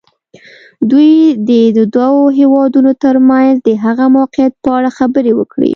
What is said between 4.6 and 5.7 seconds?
په اړه خبرې وکړي.